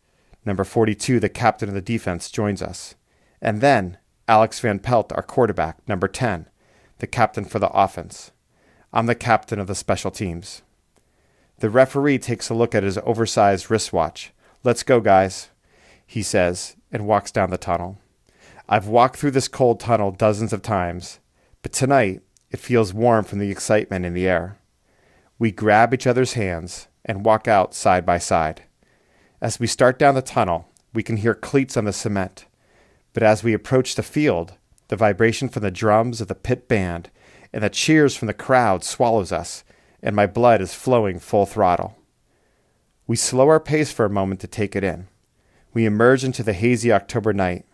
Number 0.46 0.64
42, 0.64 1.20
the 1.20 1.28
captain 1.28 1.68
of 1.68 1.74
the 1.74 1.82
defense, 1.82 2.30
joins 2.30 2.62
us. 2.62 2.94
And 3.42 3.60
then 3.60 3.98
Alex 4.26 4.58
Van 4.60 4.78
Pelt, 4.78 5.12
our 5.12 5.22
quarterback, 5.22 5.86
number 5.86 6.08
10, 6.08 6.46
the 6.98 7.06
captain 7.06 7.44
for 7.44 7.58
the 7.58 7.70
offense. 7.70 8.32
I'm 8.90 9.04
the 9.04 9.14
captain 9.14 9.58
of 9.58 9.66
the 9.66 9.74
special 9.74 10.10
teams. 10.10 10.62
The 11.62 11.70
referee 11.70 12.18
takes 12.18 12.50
a 12.50 12.54
look 12.54 12.74
at 12.74 12.82
his 12.82 12.98
oversized 13.04 13.70
wristwatch. 13.70 14.32
Let's 14.64 14.82
go, 14.82 14.98
guys, 14.98 15.50
he 16.04 16.20
says, 16.20 16.74
and 16.90 17.06
walks 17.06 17.30
down 17.30 17.50
the 17.50 17.56
tunnel. 17.56 17.98
I've 18.68 18.88
walked 18.88 19.16
through 19.16 19.30
this 19.30 19.46
cold 19.46 19.78
tunnel 19.78 20.10
dozens 20.10 20.52
of 20.52 20.60
times, 20.60 21.20
but 21.62 21.72
tonight 21.72 22.22
it 22.50 22.58
feels 22.58 22.92
warm 22.92 23.24
from 23.24 23.38
the 23.38 23.52
excitement 23.52 24.04
in 24.04 24.12
the 24.12 24.26
air. 24.26 24.58
We 25.38 25.52
grab 25.52 25.94
each 25.94 26.04
other's 26.04 26.32
hands 26.32 26.88
and 27.04 27.24
walk 27.24 27.46
out 27.46 27.74
side 27.74 28.04
by 28.04 28.18
side. 28.18 28.64
As 29.40 29.60
we 29.60 29.68
start 29.68 30.00
down 30.00 30.16
the 30.16 30.20
tunnel, 30.20 30.68
we 30.92 31.04
can 31.04 31.18
hear 31.18 31.32
cleats 31.32 31.76
on 31.76 31.84
the 31.84 31.92
cement. 31.92 32.46
But 33.12 33.22
as 33.22 33.44
we 33.44 33.54
approach 33.54 33.94
the 33.94 34.02
field, 34.02 34.54
the 34.88 34.96
vibration 34.96 35.48
from 35.48 35.62
the 35.62 35.70
drums 35.70 36.20
of 36.20 36.26
the 36.26 36.34
Pitt 36.34 36.66
band 36.66 37.08
and 37.52 37.62
the 37.62 37.70
cheers 37.70 38.16
from 38.16 38.26
the 38.26 38.34
crowd 38.34 38.82
swallows 38.82 39.30
us, 39.30 39.62
and 40.02 40.16
my 40.16 40.26
blood 40.26 40.60
is 40.60 40.74
flowing 40.74 41.18
full 41.18 41.46
throttle. 41.46 41.96
We 43.06 43.16
slow 43.16 43.48
our 43.48 43.60
pace 43.60 43.92
for 43.92 44.04
a 44.04 44.10
moment 44.10 44.40
to 44.40 44.46
take 44.46 44.74
it 44.74 44.84
in. 44.84 45.08
We 45.72 45.84
emerge 45.86 46.24
into 46.24 46.42
the 46.42 46.52
hazy 46.52 46.92
October 46.92 47.32
night. 47.32 47.64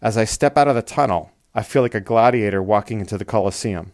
As 0.00 0.16
I 0.16 0.24
step 0.24 0.56
out 0.58 0.68
of 0.68 0.74
the 0.74 0.82
tunnel, 0.82 1.30
I 1.54 1.62
feel 1.62 1.82
like 1.82 1.94
a 1.94 2.00
gladiator 2.00 2.62
walking 2.62 3.00
into 3.00 3.16
the 3.16 3.24
Colosseum. 3.24 3.92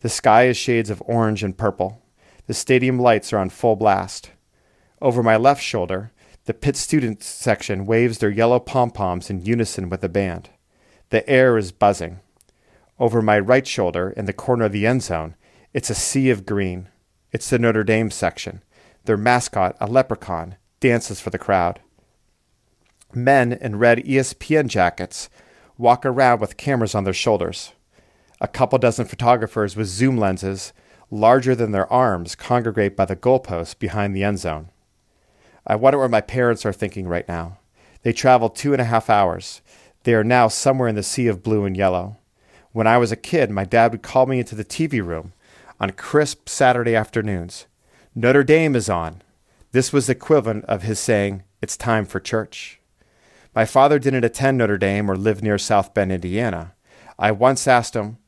The 0.00 0.08
sky 0.08 0.44
is 0.44 0.56
shades 0.56 0.90
of 0.90 1.02
orange 1.06 1.42
and 1.42 1.56
purple. 1.56 2.02
The 2.46 2.54
stadium 2.54 2.98
lights 2.98 3.32
are 3.32 3.38
on 3.38 3.50
full 3.50 3.76
blast. 3.76 4.30
Over 5.00 5.22
my 5.22 5.36
left 5.36 5.62
shoulder, 5.62 6.12
the 6.46 6.54
Pitt 6.54 6.76
student 6.76 7.22
section 7.22 7.86
waves 7.86 8.18
their 8.18 8.30
yellow 8.30 8.58
pom 8.58 8.90
poms 8.90 9.30
in 9.30 9.44
unison 9.44 9.88
with 9.88 10.00
the 10.00 10.08
band. 10.08 10.50
The 11.10 11.28
air 11.28 11.56
is 11.56 11.72
buzzing. 11.72 12.20
Over 12.98 13.22
my 13.22 13.38
right 13.38 13.66
shoulder, 13.66 14.10
in 14.10 14.24
the 14.24 14.32
corner 14.32 14.64
of 14.64 14.72
the 14.72 14.86
end 14.86 15.02
zone, 15.02 15.36
it's 15.72 15.90
a 15.90 15.94
sea 15.94 16.30
of 16.30 16.46
green. 16.46 16.88
It's 17.30 17.48
the 17.48 17.58
Notre 17.58 17.84
Dame 17.84 18.10
section. 18.10 18.62
Their 19.04 19.16
mascot, 19.16 19.76
a 19.80 19.86
leprechaun, 19.86 20.56
dances 20.80 21.20
for 21.20 21.30
the 21.30 21.38
crowd. 21.38 21.80
Men 23.14 23.52
in 23.52 23.76
red 23.76 23.98
ESPN 23.98 24.66
jackets 24.66 25.30
walk 25.78 26.04
around 26.04 26.40
with 26.40 26.56
cameras 26.56 26.94
on 26.94 27.04
their 27.04 27.12
shoulders. 27.12 27.72
A 28.40 28.48
couple 28.48 28.78
dozen 28.78 29.06
photographers 29.06 29.76
with 29.76 29.86
zoom 29.86 30.18
lenses 30.18 30.72
larger 31.08 31.54
than 31.54 31.70
their 31.70 31.90
arms 31.92 32.34
congregate 32.34 32.96
by 32.96 33.04
the 33.04 33.16
goalpost 33.16 33.78
behind 33.78 34.14
the 34.14 34.24
end 34.24 34.40
zone. 34.40 34.70
I 35.66 35.76
wonder 35.76 35.98
what 35.98 36.10
my 36.10 36.20
parents 36.20 36.66
are 36.66 36.72
thinking 36.72 37.06
right 37.06 37.28
now. 37.28 37.58
They 38.02 38.12
traveled 38.12 38.56
two 38.56 38.72
and 38.72 38.80
a 38.80 38.86
half 38.86 39.08
hours. 39.08 39.60
They 40.02 40.14
are 40.14 40.24
now 40.24 40.48
somewhere 40.48 40.88
in 40.88 40.94
the 40.96 41.02
sea 41.04 41.28
of 41.28 41.42
blue 41.42 41.64
and 41.64 41.76
yellow. 41.76 42.16
When 42.72 42.86
I 42.86 42.98
was 42.98 43.12
a 43.12 43.16
kid, 43.16 43.50
my 43.50 43.64
dad 43.64 43.92
would 43.92 44.02
call 44.02 44.26
me 44.26 44.40
into 44.40 44.54
the 44.54 44.64
TV 44.64 45.04
room 45.04 45.32
on 45.80 45.90
crisp 45.92 46.48
Saturday 46.48 46.94
afternoons. 46.94 47.66
Notre 48.14 48.44
Dame 48.44 48.76
is 48.76 48.90
on. 48.90 49.22
This 49.72 49.92
was 49.92 50.06
the 50.06 50.12
equivalent 50.12 50.64
of 50.66 50.82
his 50.82 50.98
saying, 50.98 51.42
It's 51.62 51.76
time 51.76 52.04
for 52.04 52.20
church. 52.20 52.80
My 53.54 53.64
father 53.64 53.98
didn't 53.98 54.24
attend 54.24 54.58
Notre 54.58 54.78
Dame 54.78 55.10
or 55.10 55.16
live 55.16 55.42
near 55.42 55.58
South 55.58 55.94
Bend, 55.94 56.12
Indiana. 56.12 56.74
I 57.18 57.32
once 57.32 57.66
asked 57.66 57.94
him, 57.94 58.18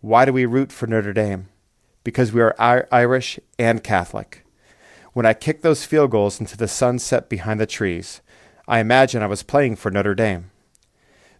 Why 0.00 0.24
do 0.24 0.32
we 0.32 0.46
root 0.46 0.72
for 0.72 0.86
Notre 0.86 1.12
Dame? 1.12 1.48
Because 2.02 2.32
we 2.32 2.40
are 2.40 2.56
Irish 2.58 3.38
and 3.58 3.84
Catholic. 3.84 4.44
When 5.12 5.26
I 5.26 5.34
kicked 5.34 5.62
those 5.62 5.84
field 5.84 6.10
goals 6.10 6.40
into 6.40 6.56
the 6.56 6.66
sunset 6.66 7.28
behind 7.28 7.60
the 7.60 7.66
trees, 7.66 8.22
I 8.66 8.78
imagine 8.78 9.22
I 9.22 9.26
was 9.26 9.42
playing 9.42 9.76
for 9.76 9.90
Notre 9.90 10.14
Dame. 10.14 10.50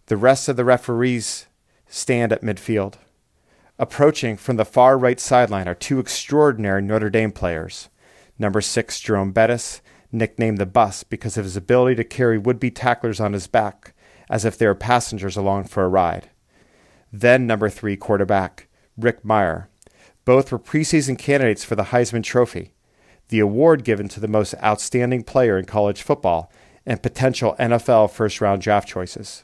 The 0.05 0.17
rest 0.17 0.47
of 0.47 0.55
the 0.55 0.65
referees 0.65 1.47
stand 1.87 2.31
at 2.31 2.43
midfield. 2.43 2.95
Approaching 3.79 4.37
from 4.37 4.57
the 4.57 4.65
far 4.65 4.97
right 4.97 5.19
sideline 5.19 5.67
are 5.67 5.75
two 5.75 5.99
extraordinary 5.99 6.81
Notre 6.81 7.09
Dame 7.09 7.31
players. 7.31 7.89
Number 8.37 8.61
six, 8.61 8.99
Jerome 8.99 9.31
Bettis, 9.31 9.81
nicknamed 10.11 10.59
the 10.59 10.65
Bus 10.65 11.03
because 11.03 11.37
of 11.37 11.43
his 11.43 11.57
ability 11.57 11.95
to 11.95 12.03
carry 12.03 12.37
would 12.37 12.59
be 12.59 12.71
tacklers 12.71 13.19
on 13.19 13.33
his 13.33 13.47
back 13.47 13.93
as 14.29 14.45
if 14.45 14.57
they 14.57 14.67
were 14.67 14.75
passengers 14.75 15.35
along 15.35 15.65
for 15.65 15.83
a 15.83 15.89
ride. 15.89 16.29
Then, 17.11 17.45
number 17.45 17.69
three, 17.69 17.97
quarterback, 17.97 18.67
Rick 18.97 19.23
Mirer. 19.23 19.67
Both 20.25 20.51
were 20.51 20.59
preseason 20.59 21.17
candidates 21.17 21.63
for 21.63 21.75
the 21.75 21.85
Heisman 21.85 22.23
Trophy 22.23 22.73
the 23.29 23.39
award 23.39 23.83
given 23.83 24.07
to 24.07 24.19
the 24.19 24.27
most 24.27 24.53
outstanding 24.63 25.23
player 25.23 25.57
in 25.57 25.65
college 25.65 26.03
football, 26.03 26.51
and 26.85 27.01
potential 27.01 27.55
NFL 27.57 28.11
first 28.11 28.41
round 28.41 28.61
draft 28.61 28.87
choices. 28.87 29.43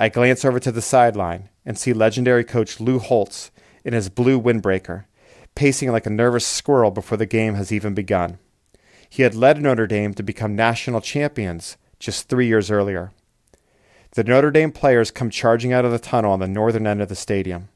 I 0.00 0.08
glance 0.08 0.44
over 0.44 0.60
to 0.60 0.70
the 0.70 0.80
sideline 0.80 1.48
and 1.66 1.76
see 1.76 1.92
legendary 1.92 2.44
coach 2.44 2.78
Lou 2.78 3.00
Holtz 3.00 3.50
in 3.84 3.94
his 3.94 4.08
blue 4.08 4.40
windbreaker, 4.40 5.06
pacing 5.56 5.90
like 5.90 6.06
a 6.06 6.10
nervous 6.10 6.46
squirrel 6.46 6.92
before 6.92 7.18
the 7.18 7.26
game 7.26 7.54
has 7.54 7.72
even 7.72 7.94
begun. 7.94 8.38
He 9.10 9.24
had 9.24 9.34
led 9.34 9.60
Notre 9.60 9.88
Dame 9.88 10.14
to 10.14 10.22
become 10.22 10.54
national 10.54 11.00
champions 11.00 11.76
just 11.98 12.28
three 12.28 12.46
years 12.46 12.70
earlier. 12.70 13.10
The 14.12 14.22
Notre 14.22 14.52
Dame 14.52 14.70
players 14.70 15.10
come 15.10 15.30
charging 15.30 15.72
out 15.72 15.84
of 15.84 15.90
the 15.90 15.98
tunnel 15.98 16.30
on 16.30 16.38
the 16.38 16.46
northern 16.46 16.86
end 16.86 17.02
of 17.02 17.08
the 17.08 17.16
stadium. 17.16 17.68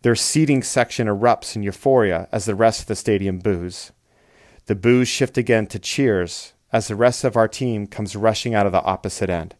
Their 0.00 0.16
seating 0.16 0.62
section 0.62 1.06
erupts 1.06 1.54
in 1.54 1.62
euphoria 1.62 2.28
as 2.32 2.46
the 2.46 2.54
rest 2.54 2.80
of 2.80 2.86
the 2.86 2.96
stadium 2.96 3.38
boos. 3.38 3.92
The 4.66 4.74
boos 4.74 5.06
shift 5.06 5.36
again 5.36 5.66
to 5.66 5.78
cheers 5.78 6.54
as 6.72 6.88
the 6.88 6.96
rest 6.96 7.24
of 7.24 7.36
our 7.36 7.46
team 7.46 7.86
comes 7.86 8.16
rushing 8.16 8.54
out 8.54 8.64
of 8.64 8.72
the 8.72 8.82
opposite 8.82 9.28
end. 9.28 9.54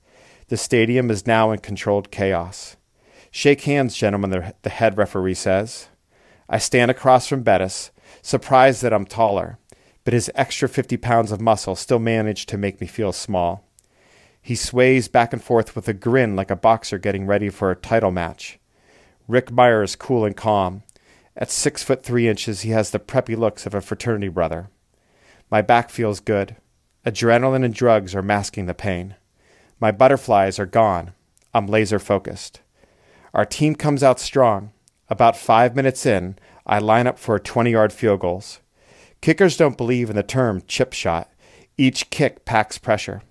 The 0.52 0.58
stadium 0.58 1.10
is 1.10 1.26
now 1.26 1.50
in 1.50 1.60
controlled 1.60 2.10
chaos. 2.10 2.76
Shake 3.30 3.62
hands, 3.62 3.96
gentlemen, 3.96 4.52
the 4.60 4.68
head 4.68 4.98
referee 4.98 5.32
says. 5.32 5.88
I 6.46 6.58
stand 6.58 6.90
across 6.90 7.26
from 7.26 7.42
Bettis, 7.42 7.90
surprised 8.20 8.82
that 8.82 8.92
I'm 8.92 9.06
taller, 9.06 9.56
but 10.04 10.12
his 10.12 10.30
extra 10.34 10.68
50 10.68 10.98
pounds 10.98 11.32
of 11.32 11.40
muscle 11.40 11.74
still 11.74 11.98
manage 11.98 12.44
to 12.44 12.58
make 12.58 12.82
me 12.82 12.86
feel 12.86 13.12
small. 13.12 13.66
He 14.42 14.54
sways 14.54 15.08
back 15.08 15.32
and 15.32 15.42
forth 15.42 15.74
with 15.74 15.88
a 15.88 15.94
grin 15.94 16.36
like 16.36 16.50
a 16.50 16.54
boxer 16.54 16.98
getting 16.98 17.24
ready 17.24 17.48
for 17.48 17.70
a 17.70 17.74
title 17.74 18.10
match. 18.10 18.58
Rick 19.26 19.46
Mirer 19.46 19.82
is 19.82 19.96
cool 19.96 20.26
and 20.26 20.36
calm. 20.36 20.82
At 21.34 21.50
six 21.50 21.82
foot 21.82 22.02
three 22.02 22.28
inches, 22.28 22.60
he 22.60 22.72
has 22.72 22.90
the 22.90 22.98
preppy 22.98 23.38
looks 23.38 23.64
of 23.64 23.72
a 23.72 23.80
fraternity 23.80 24.28
brother. 24.28 24.68
My 25.50 25.62
back 25.62 25.88
feels 25.88 26.20
good. 26.20 26.56
Adrenaline 27.06 27.64
and 27.64 27.72
drugs 27.72 28.14
are 28.14 28.20
masking 28.20 28.66
the 28.66 28.74
pain. 28.74 29.16
My 29.82 29.90
butterflies 29.90 30.60
are 30.60 30.64
gone. 30.64 31.12
I'm 31.52 31.66
laser 31.66 31.98
focused. 31.98 32.60
Our 33.34 33.44
team 33.44 33.74
comes 33.74 34.04
out 34.04 34.20
strong. 34.20 34.70
About 35.08 35.36
five 35.36 35.74
minutes 35.74 36.06
in, 36.06 36.36
I 36.64 36.78
line 36.78 37.08
up 37.08 37.18
for 37.18 37.36
20 37.40 37.72
yard 37.72 37.92
field 37.92 38.20
goals. 38.20 38.60
Kickers 39.20 39.56
don't 39.56 39.76
believe 39.76 40.08
in 40.08 40.14
the 40.14 40.22
term 40.22 40.62
chip 40.68 40.92
shot. 40.92 41.32
Each 41.76 42.10
kick 42.10 42.44
packs 42.44 42.78
pressure. 42.78 43.22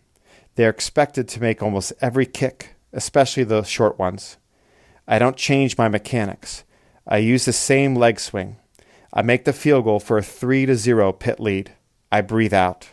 They 0.55 0.65
are 0.65 0.69
expected 0.69 1.29
to 1.29 1.39
make 1.39 1.63
almost 1.63 1.93
every 2.01 2.25
kick, 2.25 2.75
especially 2.91 3.45
the 3.45 3.63
short 3.63 3.97
ones. 3.97 4.35
I 5.07 5.19
don't 5.19 5.37
change 5.37 5.77
my 5.77 5.87
mechanics. 5.87 6.65
I 7.07 7.19
use 7.19 7.45
the 7.45 7.53
same 7.53 7.95
leg 7.95 8.19
swing. 8.19 8.57
I 9.13 9.21
make 9.21 9.45
the 9.45 9.53
field 9.53 9.85
goal 9.85 10.01
for 10.01 10.17
a 10.17 10.21
3 10.21 10.65
to 10.65 10.75
0 10.75 11.13
Pitt 11.13 11.39
lead. 11.39 11.71
I 12.11 12.19
breathe 12.19 12.53
out. 12.53 12.89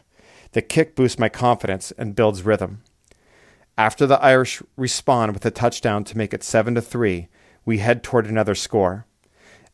The 0.52 0.62
kick 0.62 0.94
boosts 0.94 1.18
my 1.18 1.28
confidence 1.28 1.90
and 1.98 2.14
builds 2.14 2.42
rhythm. 2.42 2.82
After 3.78 4.06
the 4.06 4.20
Irish 4.20 4.60
respond 4.76 5.34
with 5.34 5.46
a 5.46 5.52
touchdown 5.52 6.02
to 6.02 6.18
make 6.18 6.34
it 6.34 6.42
7 6.42 6.74
to 6.74 6.82
3, 6.82 7.28
we 7.64 7.78
head 7.78 8.02
toward 8.02 8.26
another 8.26 8.56
score. 8.56 9.06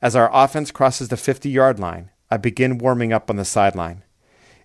As 0.03 0.15
our 0.15 0.29
offense 0.31 0.71
crosses 0.71 1.09
the 1.09 1.17
50 1.17 1.49
yard 1.49 1.81
line, 1.81 2.11
I 2.31 2.37
begin 2.37 2.77
warming 2.77 3.15
up 3.15 3.31
on 3.31 3.37
the 3.37 3.47
sideline. 3.47 4.05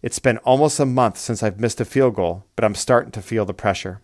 It's 0.01 0.19
been 0.19 0.39
almost 0.39 0.77
a 0.81 0.86
month 0.86 1.17
since 1.17 1.41
I've 1.41 1.60
missed 1.60 1.79
a 1.79 1.86
field 1.86 2.15
goal, 2.15 2.43
but 2.58 2.65
I'm 2.65 2.75
starting 2.75 3.12
to 3.13 3.22
feel 3.22 3.46
the 3.46 3.53
pressure. 3.53 4.01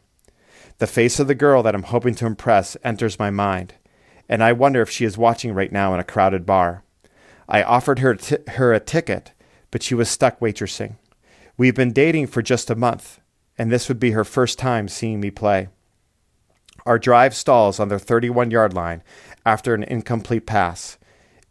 The 0.77 0.87
face 0.87 1.19
of 1.19 1.27
the 1.27 1.35
girl 1.35 1.61
that 1.63 1.75
I'm 1.75 1.83
hoping 1.83 2.15
to 2.15 2.25
impress 2.25 2.77
enters 2.81 3.19
my 3.19 3.29
mind, 3.29 3.73
and 4.29 4.41
I 4.41 4.53
wonder 4.53 4.81
if 4.81 4.89
she 4.89 5.03
is 5.03 5.17
watching 5.17 5.53
right 5.53 5.71
now 5.71 5.93
in 5.93 5.99
a 5.99 6.05
crowded 6.05 6.45
bar. 6.45 6.85
I 7.49 7.61
offered 7.61 7.99
her, 7.99 8.15
t- 8.15 8.37
her 8.51 8.73
a 8.73 8.79
ticket, 8.79 9.33
but 9.69 9.83
she 9.83 9.95
was 9.95 10.09
stuck 10.09 10.39
waitressing. 10.39 10.95
We've 11.57 11.75
been 11.75 11.91
dating 11.91 12.27
for 12.27 12.41
just 12.41 12.69
a 12.69 12.75
month, 12.75 13.19
and 13.57 13.71
this 13.71 13.87
would 13.87 13.99
be 13.99 14.11
her 14.11 14.23
first 14.23 14.59
time 14.59 14.87
seeing 14.87 15.19
me 15.19 15.31
play. 15.31 15.69
Our 16.85 16.99
drive 16.99 17.35
stalls 17.35 17.79
on 17.79 17.89
their 17.89 17.99
31 17.99 18.51
yard 18.51 18.73
line 18.73 19.01
after 19.45 19.73
an 19.73 19.83
incomplete 19.83 20.45
pass. 20.45 20.97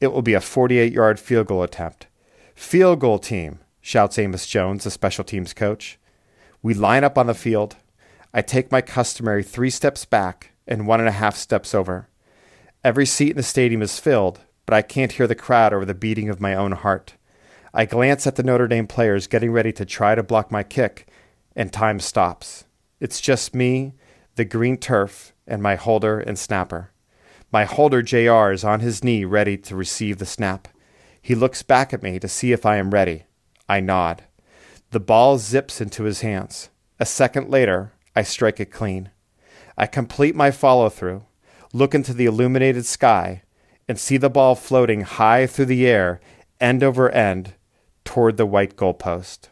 It 0.00 0.12
will 0.12 0.23
be 0.23 0.34
a 0.34 0.40
48 0.40 0.92
yard 0.92 1.18
field 1.18 1.49
goal 1.49 1.62
attempt. 1.62 2.06
Field 2.54 3.00
goal 3.00 3.18
team, 3.18 3.58
shouts 3.80 4.18
Amos 4.18 4.46
Jones, 4.46 4.84
the 4.84 4.90
special 4.90 5.25
teams 5.25 5.52
coach. 5.52 5.99
We 6.62 6.73
line 6.73 7.04
up 7.04 7.18
on 7.18 7.26
the 7.26 7.34
field. 7.34 7.76
I 8.32 8.42
take 8.42 8.70
my 8.70 8.80
customary 8.80 9.42
three 9.42 9.70
steps 9.70 10.04
back 10.04 10.52
and 10.66 10.87
one 10.87 11.00
and 11.00 11.08
a 11.08 11.12
half 11.12 11.37
steps 11.37 11.75
over. 11.75 12.08
Every 12.82 13.06
seat 13.06 13.30
in 13.30 13.37
the 13.37 13.42
stadium 13.42 13.82
is 13.82 13.99
filled, 13.99 14.40
but 14.66 14.75
I 14.75 14.82
can't 14.82 15.12
hear 15.12 15.26
the 15.26 15.34
crowd 15.34 15.73
over 15.73 15.84
the 15.84 15.94
beating 15.94 16.28
of 16.28 16.40
my 16.40 16.54
own 16.54 16.73
heart. 16.73 17.14
I 17.73 17.87
glance 17.87 18.26
at 18.26 18.37
the 18.37 18.42
Notre 18.42 18.68
Dame 18.68 18.87
players 18.87 19.26
getting 19.26 19.50
ready 19.50 19.73
to 19.73 19.84
try 19.84 20.14
to 20.14 20.23
block 20.23 20.52
my 20.52 20.62
kick, 20.62 21.08
and 21.56 21.73
time 21.73 22.00
stops. 22.00 22.64
It's 23.00 23.20
just 23.20 23.54
me, 23.54 23.94
the 24.37 24.44
green 24.44 24.76
turf, 24.76 25.32
and 25.46 25.62
my 25.62 25.76
holder 25.76 26.20
and 26.20 26.38
snapper. 26.38 26.90
My 27.52 27.64
holder, 27.64 28.02
JR, 28.02 28.50
is 28.50 28.64
on 28.64 28.80
his 28.80 29.04
knee 29.04 29.25
ready 29.25 29.56
to 29.58 29.76
receive 29.76 30.18
the 30.18 30.26
snap. 30.26 30.68
He 31.20 31.34
looks 31.34 31.62
back 31.62 31.92
at 31.92 32.02
me 32.02 32.18
to 32.18 32.28
see 32.28 32.52
if 32.52 32.66
I 32.66 32.76
am 32.76 32.90
ready. 32.90 33.25
I 33.68 33.80
nod. 33.80 34.25
The 34.90 35.00
ball 35.00 35.38
zips 35.38 35.80
into 35.80 36.04
his 36.04 36.20
hands. 36.20 36.70
A 36.99 37.06
second 37.06 37.50
later, 37.50 37.92
I 38.16 38.23
strike 38.23 38.61
it 38.61 38.70
clean. 38.70 39.11
I 39.76 39.87
complete 39.87 40.37
my 40.37 40.50
follow 40.50 40.88
through, 40.88 41.25
look 41.73 41.94
into 41.94 42.14
the 42.14 42.26
illuminated 42.26 42.87
sky, 42.87 43.42
and 43.88 43.99
see 43.99 44.16
the 44.16 44.30
ball 44.30 44.54
floating 44.54 45.02
high 45.02 45.46
through 45.46 45.66
the 45.66 45.87
air, 45.87 46.20
end 46.61 46.82
over 46.82 47.11
end, 47.11 47.54
toward 48.04 48.37
the 48.37 48.46
white 48.46 48.76
goalpost. 48.76 49.49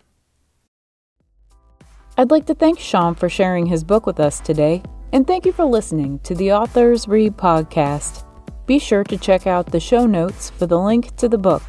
I'd 2.18 2.30
like 2.30 2.46
to 2.46 2.54
thank 2.54 2.78
Sean 2.78 3.14
for 3.14 3.28
sharing 3.30 3.66
his 3.66 3.84
book 3.84 4.04
with 4.04 4.20
us 4.20 4.38
today, 4.38 4.82
and 5.12 5.26
thank 5.26 5.46
you 5.46 5.52
for 5.52 5.64
listening 5.64 6.18
to 6.20 6.34
the 6.34 6.52
Authors 6.52 7.08
Read 7.08 7.36
podcast. 7.38 8.24
Be 8.66 8.78
sure 8.78 9.02
to 9.04 9.16
check 9.16 9.46
out 9.46 9.72
the 9.72 9.80
show 9.80 10.06
notes 10.06 10.50
for 10.50 10.66
the 10.66 10.78
link 10.78 11.16
to 11.16 11.28
the 11.28 11.38
book. 11.38 11.62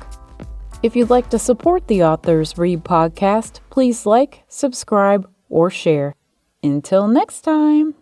If 0.83 0.97
you'd 0.97 1.09
like 1.09 1.29
to 1.29 1.39
support 1.39 1.88
the 1.88 2.03
Authors 2.03 2.57
Read 2.57 2.83
podcast, 2.83 3.62
please 3.69 4.05
like, 4.05 4.43
subscribe, 4.50 5.29
or 5.50 5.69
share. 5.69 6.13
Until 6.62 7.07
next 7.07 7.41
time. 7.41 7.95